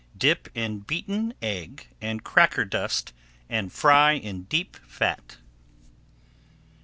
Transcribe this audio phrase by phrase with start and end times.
[0.17, 3.13] Dip in beaten egg and cracker dust
[3.47, 5.37] and fry in deep fat.